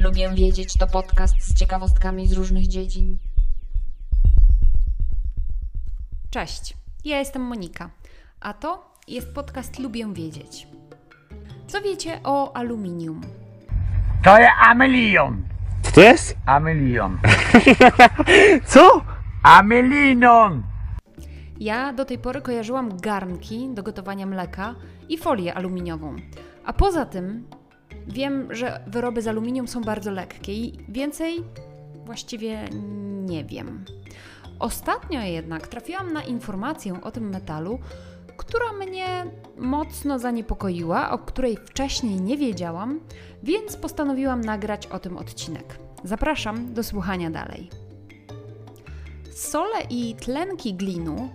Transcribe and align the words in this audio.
Lubię 0.00 0.30
wiedzieć 0.34 0.74
to 0.74 0.86
podcast 0.86 1.34
z 1.40 1.54
ciekawostkami 1.54 2.26
z 2.28 2.32
różnych 2.32 2.68
dziedzin. 2.68 3.18
Cześć, 6.30 6.76
ja 7.04 7.18
jestem 7.18 7.42
Monika, 7.42 7.90
a 8.40 8.54
to 8.54 8.96
jest 9.08 9.34
podcast 9.34 9.78
Lubię 9.78 10.12
Wiedzieć. 10.12 10.66
Co 11.66 11.82
wiecie 11.82 12.20
o 12.24 12.56
aluminium? 12.56 13.20
To 14.24 14.38
jest 14.38 14.52
amelion. 14.60 15.51
Co 15.92 16.00
to 16.00 16.00
jest? 16.00 16.36
Amelion. 16.46 17.18
Co? 18.72 19.04
Amelinon. 19.42 20.62
Ja 21.60 21.92
do 21.92 22.04
tej 22.04 22.18
pory 22.18 22.40
kojarzyłam 22.40 22.96
garnki 22.96 23.68
do 23.74 23.82
gotowania 23.82 24.26
mleka 24.26 24.74
i 25.08 25.18
folię 25.18 25.54
aluminiową. 25.54 26.16
A 26.64 26.72
poza 26.72 27.06
tym 27.06 27.46
wiem, 28.06 28.48
że 28.50 28.80
wyroby 28.86 29.22
z 29.22 29.28
aluminium 29.28 29.68
są 29.68 29.80
bardzo 29.80 30.10
lekkie 30.10 30.52
i 30.52 30.78
więcej 30.88 31.44
właściwie 32.04 32.64
nie 33.22 33.44
wiem. 33.44 33.84
Ostatnio 34.58 35.20
jednak 35.20 35.66
trafiłam 35.66 36.12
na 36.12 36.22
informację 36.22 37.02
o 37.02 37.10
tym 37.10 37.28
metalu, 37.28 37.78
która 38.36 38.72
mnie 38.72 39.26
mocno 39.58 40.18
zaniepokoiła, 40.18 41.10
o 41.10 41.18
której 41.18 41.56
wcześniej 41.56 42.20
nie 42.20 42.36
wiedziałam, 42.36 43.00
więc 43.42 43.76
postanowiłam 43.76 44.40
nagrać 44.40 44.86
o 44.86 44.98
tym 44.98 45.16
odcinek. 45.16 45.81
Zapraszam 46.04 46.74
do 46.74 46.84
słuchania 46.84 47.30
dalej. 47.30 47.70
Sole 49.34 49.76
i 49.90 50.14
tlenki 50.14 50.74
glinu, 50.74 51.30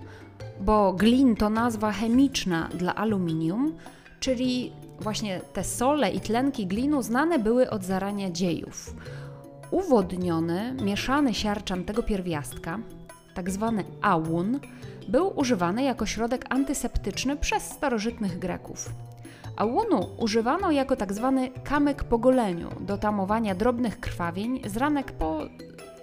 bo 0.61 0.93
glin 0.93 1.35
to 1.35 1.49
nazwa 1.49 1.91
chemiczna 1.91 2.69
dla 2.73 2.95
aluminium, 2.95 3.75
czyli 4.19 4.71
właśnie 4.99 5.41
te 5.53 5.63
sole 5.63 6.11
i 6.11 6.19
tlenki 6.19 6.67
glinu 6.67 7.01
znane 7.01 7.39
były 7.39 7.69
od 7.69 7.83
zarania 7.83 8.31
dziejów. 8.31 8.95
Uwodniony, 9.71 10.75
mieszany 10.83 11.33
siarczan 11.33 11.83
tego 11.83 12.03
pierwiastka, 12.03 12.79
tak 13.33 13.49
zwany 13.49 13.83
ałun, 14.01 14.59
był 15.07 15.39
używany 15.39 15.83
jako 15.83 16.05
środek 16.05 16.45
antyseptyczny 16.49 17.37
przez 17.37 17.63
starożytnych 17.63 18.39
Greków. 18.39 18.89
Ałunu 19.57 20.09
używano 20.17 20.71
jako 20.71 20.95
tak 20.95 21.13
zwany 21.13 21.49
kamyk 21.63 22.03
po 22.03 22.17
goleniu 22.17 22.69
do 22.79 22.97
tamowania 22.97 23.55
drobnych 23.55 23.99
krwawień 23.99 24.61
z 24.65 24.77
ranek 24.77 25.11
po 25.11 25.39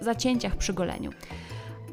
zacięciach 0.01 0.55
przy 0.55 0.73
goleniu. 0.73 1.11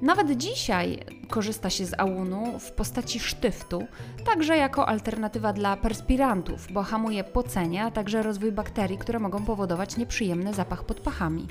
Nawet 0.03 0.37
dzisiaj 0.37 0.99
korzysta 1.31 1.71
się 1.71 1.87
z 1.87 1.95
ałunu 1.99 2.59
w 2.59 2.73
postaci 2.73 3.21
sztyftu, 3.21 3.87
także 4.25 4.57
jako 4.57 4.89
alternatywa 4.89 5.53
dla 5.53 5.77
perspirantów, 5.77 6.73
bo 6.73 6.83
hamuje 6.83 7.25
pocenie, 7.25 7.85
a 7.85 7.91
także 7.91 8.23
rozwój 8.23 8.53
bakterii, 8.53 8.99
które 8.99 9.19
mogą 9.19 9.45
powodować 9.45 9.97
nieprzyjemny 9.97 10.55
zapach 10.55 10.85
pod 10.85 11.01
pachami. 11.01 11.49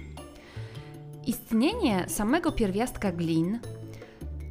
Istnienie 1.27 2.05
samego 2.07 2.51
pierwiastka 2.51 3.11
glin 3.11 3.59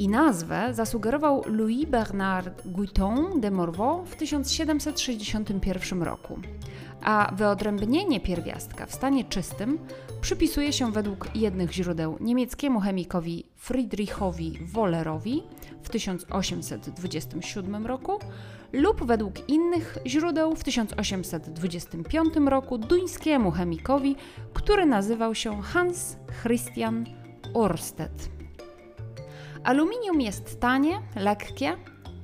i 0.00 0.08
nazwę 0.08 0.74
zasugerował 0.74 1.42
Louis 1.46 1.86
Bernard 1.86 2.62
Guiton 2.66 3.40
de 3.40 3.50
Morveau 3.50 4.04
w 4.04 4.16
1761 4.16 6.02
roku, 6.02 6.38
a 7.02 7.32
wyodrębnienie 7.36 8.20
pierwiastka 8.20 8.86
w 8.86 8.94
stanie 8.94 9.24
czystym 9.24 9.78
przypisuje 10.20 10.72
się 10.72 10.92
według 10.92 11.36
jednych 11.36 11.72
źródeł 11.72 12.16
niemieckiemu 12.20 12.80
chemikowi 12.80 13.46
Friedrichowi 13.56 14.58
Wollerowi 14.72 15.42
w 15.82 15.88
1827 15.88 17.86
roku 17.86 18.18
lub 18.72 19.04
według 19.04 19.48
innych 19.48 19.98
źródeł 20.06 20.56
w 20.56 20.64
1825 20.64 22.34
roku 22.46 22.78
duńskiemu 22.78 23.50
chemikowi, 23.50 24.16
który 24.54 24.86
nazywał 24.86 25.34
się 25.34 25.62
Hans 25.62 26.16
Christian 26.42 27.04
Ørsted. 27.54 28.39
Aluminium 29.64 30.20
jest 30.20 30.60
tanie, 30.60 31.02
lekkie, 31.16 31.76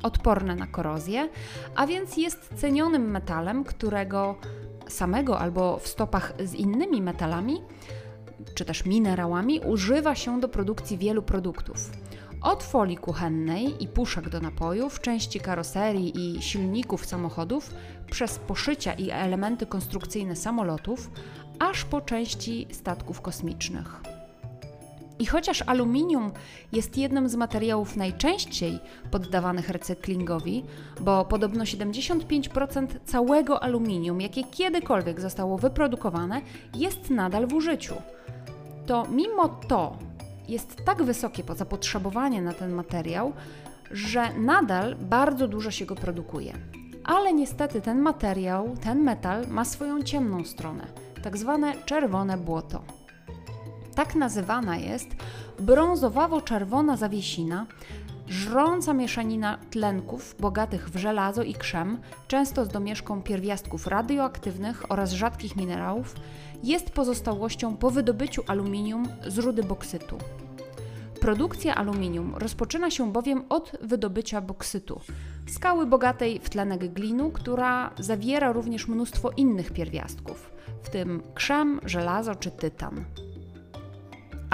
odporne 0.03 0.55
na 0.55 0.67
korozję, 0.67 1.29
a 1.77 1.87
więc 1.87 2.17
jest 2.17 2.55
cenionym 2.55 3.11
metalem, 3.11 3.65
którego 3.65 4.37
samego 4.89 5.39
albo 5.39 5.79
w 5.79 5.89
stopach 5.89 6.33
z 6.45 6.55
innymi 6.55 7.03
metalami 7.03 7.63
czy 8.55 8.65
też 8.65 8.85
minerałami 8.85 9.61
używa 9.61 10.15
się 10.15 10.41
do 10.41 10.49
produkcji 10.49 10.99
wielu 10.99 11.23
produktów. 11.23 11.91
Od 12.43 12.63
folii 12.63 12.97
kuchennej 12.97 13.85
i 13.85 13.89
puszek 13.89 14.29
do 14.29 14.41
napojów, 14.41 15.01
części 15.01 15.41
karoserii 15.41 16.39
i 16.39 16.43
silników 16.43 17.07
samochodów, 17.07 17.71
przez 18.11 18.39
poszycia 18.39 18.93
i 18.93 19.11
elementy 19.11 19.67
konstrukcyjne 19.67 20.37
samolotów, 20.37 21.11
aż 21.59 21.85
po 21.85 22.01
części 22.01 22.67
statków 22.73 23.21
kosmicznych. 23.21 24.16
I 25.19 25.27
chociaż 25.27 25.63
aluminium 25.63 26.33
jest 26.73 26.99
jednym 26.99 27.29
z 27.29 27.35
materiałów 27.37 27.97
najczęściej 27.97 28.79
poddawanych 29.11 29.69
recyklingowi, 29.69 30.65
bo 31.01 31.25
podobno 31.25 31.65
75% 31.65 32.87
całego 33.05 33.63
aluminium, 33.63 34.21
jakie 34.21 34.45
kiedykolwiek 34.45 35.21
zostało 35.21 35.59
wyprodukowane, 35.59 36.41
jest 36.75 37.11
nadal 37.11 37.47
w 37.47 37.55
użyciu, 37.55 37.95
to 38.87 39.07
mimo 39.11 39.49
to 39.49 39.97
jest 40.49 40.85
tak 40.85 41.03
wysokie 41.03 41.43
zapotrzebowanie 41.57 42.43
na 42.43 42.53
ten 42.53 42.73
materiał, 42.73 43.33
że 43.91 44.35
nadal 44.39 44.97
bardzo 44.97 45.49
dużo 45.49 45.71
się 45.71 45.87
go 45.87 45.95
produkuje. 45.95 46.53
Ale 47.05 47.33
niestety 47.33 47.81
ten 47.81 48.01
materiał, 48.01 48.77
ten 48.83 49.03
metal 49.03 49.47
ma 49.49 49.65
swoją 49.65 50.03
ciemną 50.03 50.45
stronę, 50.45 50.87
tak 51.23 51.37
zwane 51.37 51.75
czerwone 51.85 52.37
błoto. 52.39 52.83
Tak 53.97 54.15
nazywana 54.15 54.77
jest 54.77 55.09
brązowawo-czerwona 55.61 56.97
zawiesina, 56.97 57.67
żrąca 58.29 58.93
mieszanina 58.93 59.59
tlenków 59.71 60.37
bogatych 60.41 60.91
w 60.91 60.97
żelazo 60.97 61.43
i 61.43 61.55
krzem, 61.55 61.99
często 62.29 62.65
z 62.65 62.69
domieszką 62.69 63.23
pierwiastków 63.23 63.87
radioaktywnych 63.87 64.93
oraz 64.93 65.13
rzadkich 65.13 65.57
minerałów, 65.57 66.15
jest 66.63 66.91
pozostałością 66.91 67.77
po 67.77 67.91
wydobyciu 67.91 68.43
aluminium 68.47 69.09
z 69.27 69.39
rudy 69.39 69.63
boksytu. 69.63 70.19
Produkcja 71.21 71.75
aluminium 71.75 72.35
rozpoczyna 72.35 72.91
się 72.91 73.13
bowiem 73.13 73.45
od 73.49 73.73
wydobycia 73.83 74.41
boksytu, 74.41 75.01
skały 75.49 75.87
bogatej 75.87 76.41
w 76.43 76.51
tlenek 76.51 76.93
glinu, 76.93 77.31
która 77.31 77.91
zawiera 77.99 78.53
również 78.53 78.89
mnóstwo 78.89 79.31
innych 79.31 79.73
pierwiastków, 79.73 80.51
w 80.83 80.91
tym 80.91 81.23
krzem, 81.35 81.81
żelazo 81.85 82.35
czy 82.35 82.51
tytan. 82.51 83.05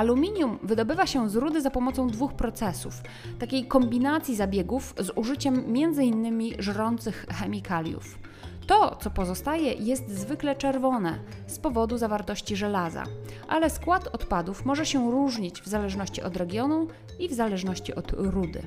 Aluminium 0.03 0.59
wydobywa 0.63 1.07
się 1.07 1.31
z 1.31 1.37
rudy 1.37 1.61
za 1.61 1.71
pomocą 1.71 2.09
dwóch 2.09 2.33
procesów, 2.33 3.03
takiej 3.39 3.65
kombinacji 3.65 4.37
zabiegów 4.37 4.95
z 4.99 5.11
użyciem 5.17 5.55
m.in. 5.59 6.41
żrących 6.59 7.27
chemikaliów. 7.29 8.19
To, 8.67 8.97
co 9.01 9.11
pozostaje, 9.11 9.73
jest 9.73 10.09
zwykle 10.11 10.57
czerwone 10.57 11.19
z 11.47 11.59
powodu 11.59 11.99
zawartości 11.99 12.57
żelaza, 12.57 13.05
ale 13.49 13.71
skład 13.71 14.09
odpadów 14.13 14.65
może 14.65 14.87
się 14.87 15.11
różnić 15.11 15.63
w 15.63 15.67
zależności 15.67 16.23
od 16.23 16.37
regionu 16.37 16.89
i 17.19 17.29
w 17.29 17.33
zależności 17.33 17.95
od 17.95 18.13
rudy. 18.13 18.63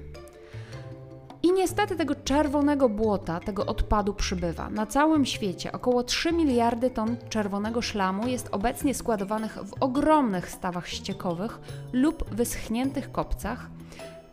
Niestety 1.55 1.95
tego 1.95 2.15
czerwonego 2.15 2.89
błota, 2.89 3.39
tego 3.39 3.65
odpadu 3.65 4.13
przybywa. 4.13 4.69
Na 4.69 4.85
całym 4.85 5.25
świecie 5.25 5.71
około 5.71 6.03
3 6.03 6.33
miliardy 6.33 6.89
ton 6.89 7.17
czerwonego 7.29 7.81
szlamu 7.81 8.27
jest 8.27 8.47
obecnie 8.51 8.93
składowanych 8.93 9.53
w 9.53 9.73
ogromnych 9.79 10.49
stawach 10.51 10.87
ściekowych 10.87 11.59
lub 11.93 12.29
wyschniętych 12.35 13.11
kopcach, 13.11 13.69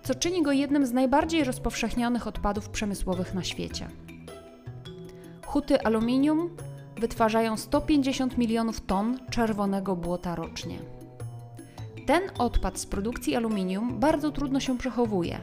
co 0.03 0.15
czyni 0.15 0.43
go 0.43 0.53
jednym 0.53 0.87
z 0.87 0.93
najbardziej 0.93 1.45
rozpowszechnionych 1.45 2.27
odpadów 2.27 2.69
przemysłowych 2.69 3.35
na 3.35 3.43
świecie. 3.43 3.89
Huty 5.47 5.83
aluminium 5.83 6.51
wytwarzają 6.97 7.57
150 7.57 8.39
milionów 8.39 8.81
ton 8.81 9.19
czerwonego 9.31 9.97
błota 9.97 10.35
rocznie. 10.35 10.79
Ten 12.07 12.23
odpad 12.39 12.79
z 12.79 12.87
produkcji 12.87 13.37
aluminium 13.37 14.01
bardzo 14.01 14.31
trudno 14.31 14.61
się 14.61 14.79
przechowuje. 14.79 15.41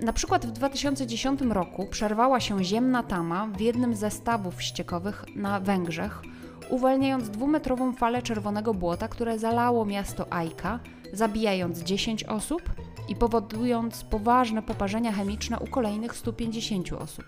Na 0.00 0.12
przykład 0.12 0.46
w 0.46 0.50
2010 0.50 1.40
roku 1.40 1.86
przerwała 1.86 2.40
się 2.40 2.64
ziemna 2.64 3.02
tama 3.02 3.46
w 3.46 3.60
jednym 3.60 3.94
ze 3.94 4.10
stawów 4.10 4.62
ściekowych 4.62 5.24
na 5.36 5.60
Węgrzech, 5.60 6.22
uwalniając 6.70 7.30
dwumetrową 7.30 7.92
falę 7.92 8.22
czerwonego 8.22 8.74
błota, 8.74 9.08
które 9.08 9.38
zalało 9.38 9.84
miasto 9.84 10.32
Ajka, 10.32 10.80
zabijając 11.12 11.78
10 11.78 12.24
osób 12.24 12.62
i 13.08 13.16
powodując 13.16 14.04
poważne 14.04 14.62
poparzenia 14.62 15.12
chemiczne 15.12 15.58
u 15.58 15.66
kolejnych 15.66 16.16
150 16.16 16.92
osób. 16.92 17.24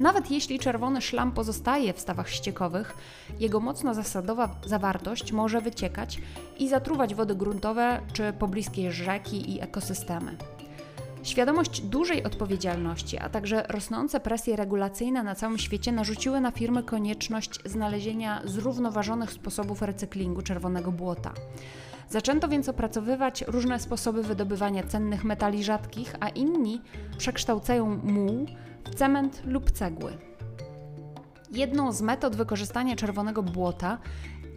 Nawet 0.00 0.30
jeśli 0.30 0.58
czerwony 0.58 1.00
szlam 1.00 1.32
pozostaje 1.32 1.92
w 1.92 2.00
stawach 2.00 2.30
ściekowych, 2.30 2.96
jego 3.40 3.60
mocno 3.60 3.94
zasadowa 3.94 4.56
zawartość 4.66 5.32
może 5.32 5.60
wyciekać 5.60 6.20
i 6.58 6.68
zatruwać 6.68 7.14
wody 7.14 7.34
gruntowe 7.34 8.00
czy 8.12 8.32
pobliskie 8.32 8.92
rzeki 8.92 9.54
i 9.54 9.60
ekosystemy. 9.60 10.36
Świadomość 11.28 11.80
dużej 11.80 12.24
odpowiedzialności, 12.24 13.18
a 13.18 13.28
także 13.28 13.62
rosnące 13.68 14.20
presje 14.20 14.56
regulacyjne 14.56 15.22
na 15.22 15.34
całym 15.34 15.58
świecie 15.58 15.92
narzuciły 15.92 16.40
na 16.40 16.50
firmy 16.50 16.82
konieczność 16.82 17.60
znalezienia 17.64 18.42
zrównoważonych 18.44 19.32
sposobów 19.32 19.82
recyklingu 19.82 20.42
czerwonego 20.42 20.92
błota. 20.92 21.32
Zaczęto 22.08 22.48
więc 22.48 22.68
opracowywać 22.68 23.44
różne 23.46 23.80
sposoby 23.80 24.22
wydobywania 24.22 24.82
cennych 24.82 25.24
metali 25.24 25.64
rzadkich, 25.64 26.14
a 26.20 26.28
inni 26.28 26.80
przekształcają 27.18 28.00
muł 28.04 28.46
w 28.84 28.94
cement 28.94 29.42
lub 29.44 29.70
cegły. 29.70 30.12
Jedną 31.52 31.92
z 31.92 32.02
metod 32.02 32.36
wykorzystania 32.36 32.96
czerwonego 32.96 33.42
błota 33.42 33.98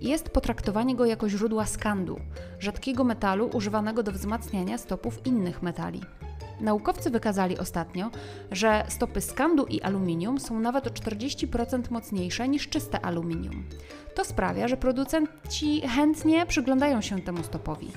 jest 0.02 0.30
potraktowanie 0.30 0.96
go 0.96 1.06
jako 1.06 1.30
źródła 1.30 1.66
skandu, 1.66 2.20
rzadkiego 2.60 3.04
metalu 3.04 3.50
używanego 3.54 4.04
do 4.04 4.12
wzmacniania 4.12 4.78
stopów 4.78 5.26
innych 5.26 5.62
metali. 5.62 6.02
Naukowcy 6.62 7.10
wykazali 7.10 7.58
ostatnio, 7.58 8.12
że 8.52 8.84
stopy 8.88 9.22
skandu 9.22 9.66
i 9.66 9.82
aluminium 9.82 10.40
są 10.40 10.60
nawet 10.60 10.88
o 10.88 10.90
40% 10.90 11.92
mocniejsze 11.92 12.48
niż 12.48 12.70
czyste 12.70 13.06
aluminium. 13.06 13.64
To 14.16 14.26
sprawia, 14.26 14.68
że 14.68 14.78
producenci 14.78 15.82
chętnie 15.88 16.46
przyglądają 16.46 17.02
się 17.02 17.22
temu 17.22 17.44
stopowi. 17.44 17.92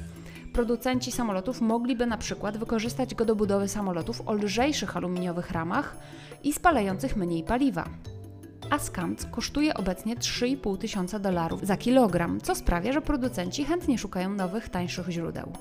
Producenci 0.52 1.12
samolotów 1.12 1.60
mogliby 1.60 2.06
na 2.06 2.18
przykład 2.18 2.56
wykorzystać 2.56 3.14
go 3.14 3.24
do 3.24 3.36
budowy 3.36 3.68
samolotów 3.68 4.22
o 4.26 4.34
lżejszych 4.34 4.96
aluminiowych 4.96 5.50
ramach 5.50 5.96
i 6.44 6.52
spalających 6.52 7.16
mniej 7.16 7.42
paliwa. 7.42 7.84
A 8.70 8.78
skant 8.78 9.28
kosztuje 9.30 9.74
obecnie 9.74 10.16
3,5 10.16 10.78
tysiąca 10.78 11.18
dolarów 11.18 11.66
za 11.66 11.76
kilogram, 11.76 12.40
co 12.40 12.54
sprawia, 12.54 12.92
że 12.92 13.02
producenci 13.02 13.64
chętnie 13.64 13.98
szukają 13.98 14.30
nowych, 14.30 14.68
tańszych 14.68 15.08
źródeł. 15.08 15.52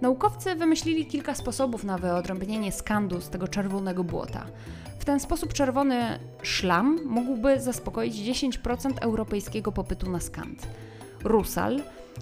Naukowcy 0.00 0.54
wymyślili 0.54 1.06
kilka 1.06 1.34
sposobów 1.34 1.84
na 1.84 1.98
wyodrębnienie 1.98 2.72
skandu 2.72 3.20
z 3.20 3.28
tego 3.28 3.48
czerwonego 3.48 4.04
błota. 4.04 4.46
W 4.98 5.04
ten 5.04 5.20
sposób 5.20 5.52
czerwony 5.52 6.18
szlam 6.42 6.98
mógłby 7.04 7.60
zaspokoić 7.60 8.14
10% 8.14 8.92
europejskiego 9.00 9.72
popytu 9.72 10.10
na 10.10 10.20
skand. 10.20 10.66
Rusal, 11.24 11.80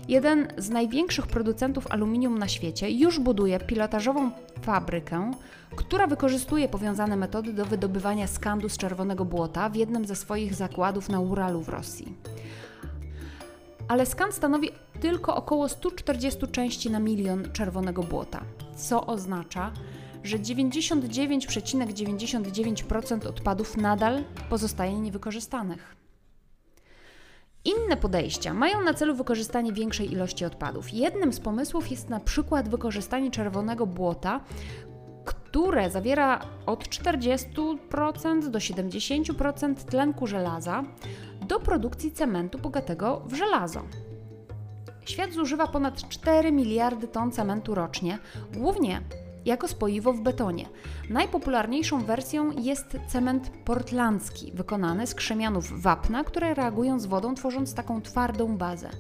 jeden 0.09 0.49
z 0.59 0.71
największych 0.71 1.27
producentów 1.27 1.87
aluminium 1.87 2.39
na 2.39 2.49
świecie, 2.49 2.91
już 2.91 3.19
buduje 3.19 3.61
pilotażową 3.61 4.31
fabrykę, 4.63 5.31
która 5.77 6.07
wykorzystuje 6.07 6.69
powiązane 6.69 7.17
metody 7.17 7.53
do 7.53 7.65
wydobywania 7.65 8.27
skandu 8.27 8.69
z 8.69 8.77
czerwonego 8.77 9.25
błota 9.25 9.69
w 9.69 9.77
jednym 9.77 10.05
ze 10.05 10.17
swoich 10.17 10.55
zakładów 10.55 11.09
na 11.09 11.21
Uralu 11.21 11.63
w 11.63 11.69
Rosji 11.69 12.17
ale 13.89 14.07
skan 14.07 14.33
stanowi 14.33 14.71
tylko 15.01 15.37
około 15.37 15.69
140 15.69 16.47
części 16.53 16.91
na 16.91 16.99
milion 16.99 17.53
czerwonego 17.53 18.03
błota, 18.03 18.43
co 18.77 19.07
oznacza, 19.07 19.73
że 20.23 20.39
99,99% 20.39 21.93
,99 21.93 23.27
odpadów 23.29 23.77
nadal 23.77 24.25
pozostaje 24.51 25.01
niewykorzystanych. 25.01 25.97
Inne 27.65 27.97
podejścia 27.97 28.55
mają 28.55 28.85
na 28.85 28.95
celu 28.95 29.15
wykorzystanie 29.15 29.73
większej 29.73 30.13
ilości 30.13 30.45
odpadów. 30.45 30.93
Jednym 30.95 31.33
z 31.33 31.41
pomysłów 31.41 31.91
jest 31.91 32.09
na 32.09 32.21
przykład 32.21 32.69
wykorzystanie 32.69 33.31
czerwonego 33.31 33.87
błota, 33.87 34.41
które 35.25 35.91
zawiera 35.91 36.41
od 36.67 36.85
40% 36.89 38.49
do 38.51 38.59
70% 38.59 39.75
tlenku 39.75 40.27
żelaza 40.27 40.85
do 41.49 41.61
produkcji 41.61 42.13
cementu 42.13 42.59
bogatego 42.59 43.23
w 43.27 43.35
żelazo. 43.35 43.83
Świat 45.07 45.33
zużywa 45.33 45.67
ponad 45.67 46.09
4 46.09 46.53
miliardy 46.53 47.09
ton 47.09 47.33
cementu 47.33 47.75
rocznie, 47.75 48.19
głównie 48.55 49.01
jako 49.45 49.69
spoiwo 49.69 50.13
w 50.13 50.21
betonie. 50.21 50.69
Najpopularniejszą 51.11 52.05
wersją 52.05 52.51
jest 52.51 52.97
cement 53.09 53.51
portlandzki, 53.65 54.53
wykonany 54.53 55.07
z 55.07 55.15
krzemianów 55.15 55.83
wapna, 55.83 56.25
które 56.25 56.55
reagują 56.55 57.01
z 57.01 57.07
wodą, 57.07 57.35
tworząc 57.35 57.75
taką 57.75 58.03
twardą 58.03 58.57
bazę. 58.57 58.91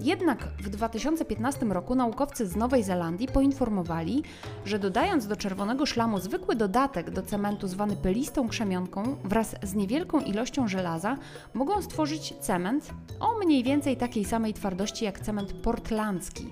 Jednak 0.00 0.48
w 0.58 0.68
2015 0.68 1.66
roku 1.66 1.94
naukowcy 1.94 2.46
z 2.46 2.56
Nowej 2.56 2.82
Zelandii 2.82 3.28
poinformowali, 3.28 4.22
że 4.64 4.78
dodając 4.78 5.26
do 5.26 5.36
czerwonego 5.36 5.86
szlamu 5.86 6.20
zwykły 6.20 6.56
dodatek 6.56 7.10
do 7.10 7.22
cementu 7.22 7.68
zwany 7.68 7.96
pelistą 7.96 8.48
krzemionką 8.48 9.16
wraz 9.24 9.54
z 9.62 9.74
niewielką 9.74 10.20
ilością 10.20 10.68
żelaza, 10.68 11.16
mogą 11.54 11.82
stworzyć 11.82 12.34
cement 12.40 12.90
o 13.20 13.38
mniej 13.38 13.64
więcej 13.64 13.96
takiej 13.96 14.24
samej 14.24 14.54
twardości 14.54 15.04
jak 15.04 15.20
cement 15.20 15.52
portlandzki. 15.52 16.46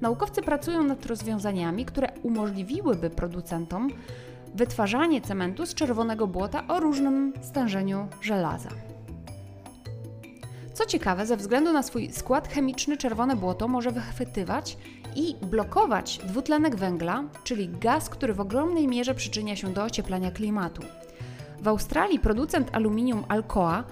Naukowcy 0.00 0.42
pracują 0.42 0.82
nad 0.82 1.06
rozwiązaniami, 1.06 1.84
które 1.84 2.08
umożliwiłyby 2.22 3.10
producentom 3.10 3.88
wytwarzanie 4.54 5.20
cementu 5.20 5.66
z 5.66 5.74
czerwonego 5.74 6.26
błota 6.26 6.66
o 6.68 6.80
różnym 6.80 7.32
stężeniu 7.42 8.08
żelaza. 8.20 8.68
Co 10.80 10.86
ciekawe, 10.86 11.26
ze 11.26 11.36
względu 11.36 11.72
na 11.72 11.82
swój 11.82 12.12
skład 12.12 12.48
chemiczny 12.48 12.96
czerwone 12.96 13.36
błoto 13.36 13.68
może 13.68 13.90
wychwytywać 13.90 14.76
i 15.16 15.36
blokować 15.42 16.18
dwutlenek 16.18 16.76
węgla, 16.76 17.24
czyli 17.44 17.68
gaz, 17.68 18.08
który 18.08 18.34
w 18.34 18.40
ogromnej 18.40 18.88
mierze 18.88 19.14
przyczynia 19.14 19.56
się 19.56 19.72
do 19.72 19.84
ocieplania 19.84 20.30
klimatu. 20.30 20.82
W 21.62 21.68
Australii 21.68 22.18
producent 22.18 22.68
aluminium 22.72 23.24
Alcoa 23.28 23.84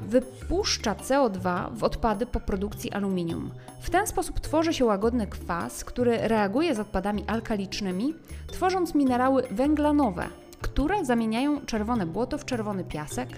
wypuszcza 0.00 0.94
CO2 0.94 1.74
w 1.74 1.84
odpady 1.84 2.26
po 2.26 2.40
produkcji 2.40 2.92
aluminium. 2.92 3.50
W 3.80 3.90
ten 3.90 4.06
sposób 4.06 4.40
tworzy 4.40 4.74
się 4.74 4.84
łagodny 4.84 5.26
kwas, 5.26 5.84
który 5.84 6.18
reaguje 6.18 6.74
z 6.74 6.78
odpadami 6.78 7.24
alkalicznymi, 7.26 8.14
tworząc 8.46 8.94
minerały 8.94 9.42
węglanowe, 9.50 10.28
które 10.60 11.04
zamieniają 11.04 11.66
czerwone 11.66 12.06
błoto 12.06 12.38
w 12.38 12.44
czerwony 12.44 12.84
piasek, 12.84 13.28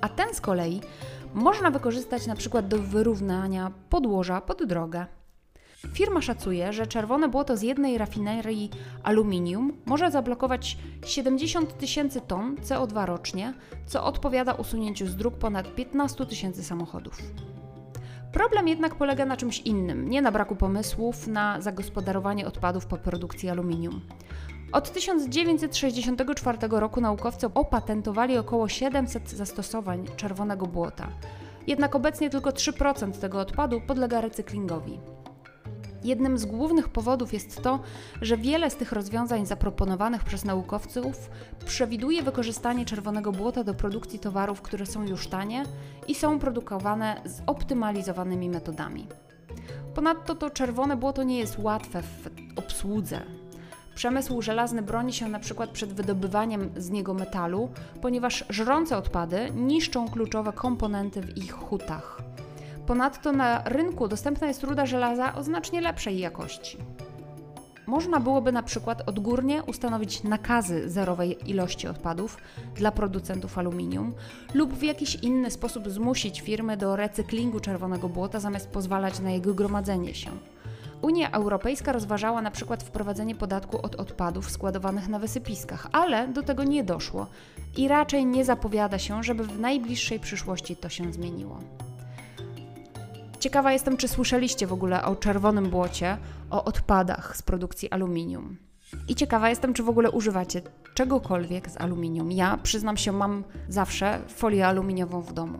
a 0.00 0.08
ten 0.08 0.34
z 0.34 0.40
kolei 0.40 0.80
można 1.34 1.70
wykorzystać 1.70 2.26
na 2.26 2.36
przykład 2.36 2.68
do 2.68 2.78
wyrównania 2.78 3.72
podłoża 3.90 4.40
pod 4.40 4.64
drogę. 4.64 5.06
Firma 5.92 6.22
szacuje, 6.22 6.72
że 6.72 6.86
czerwone 6.86 7.28
błoto 7.28 7.56
z 7.56 7.62
jednej 7.62 7.98
rafinerii 7.98 8.70
aluminium 9.02 9.72
może 9.86 10.10
zablokować 10.10 10.78
70 11.06 11.78
tysięcy 11.78 12.20
ton 12.20 12.56
CO2 12.56 13.06
rocznie, 13.06 13.54
co 13.86 14.04
odpowiada 14.04 14.52
usunięciu 14.52 15.06
z 15.06 15.16
dróg 15.16 15.34
ponad 15.34 15.74
15 15.74 16.26
tysięcy 16.26 16.64
samochodów. 16.64 17.22
Problem 18.32 18.68
jednak 18.68 18.94
polega 18.94 19.26
na 19.26 19.36
czymś 19.36 19.60
innym, 19.60 20.10
nie 20.10 20.22
na 20.22 20.32
braku 20.32 20.56
pomysłów 20.56 21.26
na 21.26 21.60
zagospodarowanie 21.60 22.46
odpadów 22.46 22.86
po 22.86 22.96
produkcji 22.96 23.48
aluminium. 23.48 24.00
Od 24.74 24.92
1964 24.92 26.58
roku 26.70 27.00
naukowcy 27.00 27.46
opatentowali 27.54 28.38
około 28.38 28.68
700 28.68 29.30
zastosowań 29.30 30.06
czerwonego 30.16 30.66
błota. 30.66 31.08
Jednak 31.66 31.94
obecnie 31.94 32.30
tylko 32.30 32.50
3% 32.50 33.12
tego 33.12 33.40
odpadu 33.40 33.80
podlega 33.80 34.20
recyklingowi. 34.20 35.00
Jednym 36.04 36.38
z 36.38 36.44
głównych 36.44 36.88
powodów 36.88 37.32
jest 37.32 37.62
to, 37.62 37.80
że 38.22 38.36
wiele 38.36 38.70
z 38.70 38.76
tych 38.76 38.92
rozwiązań 38.92 39.46
zaproponowanych 39.46 40.24
przez 40.24 40.44
naukowców 40.44 41.30
przewiduje 41.66 42.22
wykorzystanie 42.22 42.84
czerwonego 42.84 43.32
błota 43.32 43.64
do 43.64 43.74
produkcji 43.74 44.18
towarów, 44.18 44.62
które 44.62 44.86
są 44.86 45.06
już 45.06 45.28
tanie 45.28 45.62
i 46.08 46.14
są 46.14 46.38
produkowane 46.38 47.20
z 47.24 47.42
optymalizowanymi 47.46 48.48
metodami. 48.50 49.06
Ponadto 49.94 50.34
to 50.34 50.50
czerwone 50.50 50.96
błoto 50.96 51.22
nie 51.22 51.38
jest 51.38 51.58
łatwe 51.58 52.02
w 52.02 52.28
obsłudze. 52.56 53.20
Przemysł 53.94 54.42
żelazny 54.42 54.82
broni 54.82 55.12
się 55.12 55.28
na 55.28 55.38
przykład 55.38 55.70
przed 55.70 55.92
wydobywaniem 55.92 56.70
z 56.76 56.90
niego 56.90 57.14
metalu, 57.14 57.68
ponieważ 58.02 58.44
żrące 58.50 58.96
odpady 58.96 59.50
niszczą 59.54 60.08
kluczowe 60.08 60.52
komponenty 60.52 61.20
w 61.20 61.36
ich 61.38 61.52
hutach. 61.52 62.22
Ponadto 62.86 63.32
na 63.32 63.62
rynku 63.64 64.08
dostępna 64.08 64.46
jest 64.46 64.62
ruda 64.62 64.86
żelaza 64.86 65.34
o 65.34 65.42
znacznie 65.42 65.80
lepszej 65.80 66.18
jakości. 66.18 66.78
Można 67.86 68.20
byłoby 68.20 68.52
na 68.52 68.62
przykład 68.62 69.08
odgórnie 69.08 69.62
ustanowić 69.62 70.22
nakazy 70.22 70.90
zerowej 70.90 71.50
ilości 71.50 71.88
odpadów 71.88 72.36
dla 72.74 72.92
producentów 72.92 73.58
aluminium 73.58 74.14
lub 74.54 74.72
w 74.72 74.82
jakiś 74.82 75.14
inny 75.14 75.50
sposób 75.50 75.90
zmusić 75.90 76.40
firmy 76.40 76.76
do 76.76 76.96
recyklingu 76.96 77.60
czerwonego 77.60 78.08
błota 78.08 78.40
zamiast 78.40 78.68
pozwalać 78.68 79.20
na 79.20 79.30
jego 79.30 79.54
gromadzenie 79.54 80.14
się. 80.14 80.30
Unia 81.04 81.30
Europejska 81.30 81.92
rozważała 81.92 82.42
na 82.42 82.50
przykład 82.50 82.82
wprowadzenie 82.82 83.34
podatku 83.34 83.78
od 83.82 83.94
odpadów 83.94 84.50
składowanych 84.50 85.08
na 85.08 85.18
wysypiskach, 85.18 85.86
ale 85.92 86.28
do 86.28 86.42
tego 86.42 86.64
nie 86.64 86.84
doszło 86.84 87.26
i 87.76 87.88
raczej 87.88 88.26
nie 88.26 88.44
zapowiada 88.44 88.98
się, 88.98 89.22
żeby 89.22 89.44
w 89.44 89.60
najbliższej 89.60 90.20
przyszłości 90.20 90.76
to 90.76 90.88
się 90.88 91.12
zmieniło. 91.12 91.58
Ciekawa 93.40 93.72
jestem, 93.72 93.96
czy 93.96 94.08
słyszeliście 94.08 94.66
w 94.66 94.72
ogóle 94.72 95.04
o 95.04 95.16
czerwonym 95.16 95.70
błocie, 95.70 96.16
o 96.50 96.64
odpadach 96.64 97.36
z 97.36 97.42
produkcji 97.42 97.90
aluminium. 97.90 98.56
I 99.08 99.14
ciekawa 99.14 99.48
jestem, 99.48 99.74
czy 99.74 99.82
w 99.82 99.88
ogóle 99.88 100.10
używacie 100.10 100.62
czegokolwiek 100.94 101.70
z 101.70 101.76
aluminium. 101.76 102.32
Ja 102.32 102.58
przyznam 102.62 102.96
się, 102.96 103.12
mam 103.12 103.44
zawsze 103.68 104.20
folię 104.28 104.66
aluminiową 104.66 105.20
w 105.20 105.32
domu. 105.32 105.58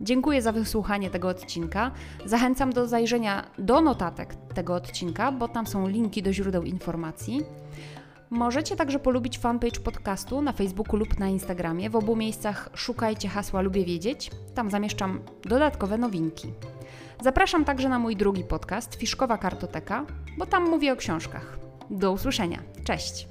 Dziękuję 0.00 0.42
za 0.42 0.52
wysłuchanie 0.52 1.10
tego 1.10 1.28
odcinka. 1.28 1.90
Zachęcam 2.24 2.72
do 2.72 2.86
zajrzenia 2.86 3.46
do 3.58 3.80
notatek 3.80 4.34
tego 4.54 4.74
odcinka, 4.74 5.32
bo 5.32 5.48
tam 5.48 5.66
są 5.66 5.88
linki 5.88 6.22
do 6.22 6.32
źródeł 6.32 6.62
informacji. 6.62 7.42
Możecie 8.30 8.76
także 8.76 8.98
polubić 8.98 9.38
fanpage 9.38 9.80
podcastu 9.80 10.42
na 10.42 10.52
Facebooku 10.52 10.96
lub 10.96 11.18
na 11.18 11.28
Instagramie. 11.28 11.90
W 11.90 11.96
obu 11.96 12.16
miejscach 12.16 12.70
szukajcie 12.74 13.28
hasła 13.28 13.60
Lubię 13.60 13.84
Wiedzieć. 13.84 14.30
Tam 14.54 14.70
zamieszczam 14.70 15.20
dodatkowe 15.42 15.98
nowinki. 15.98 16.52
Zapraszam 17.22 17.64
także 17.64 17.88
na 17.88 17.98
mój 17.98 18.16
drugi 18.16 18.44
podcast, 18.44 18.94
Fiszkowa 18.94 19.38
Kartoteka, 19.38 20.06
bo 20.38 20.46
tam 20.46 20.70
mówię 20.70 20.92
o 20.92 20.96
książkach. 20.96 21.58
Do 21.90 22.12
usłyszenia. 22.12 22.58
Cześć! 22.84 23.28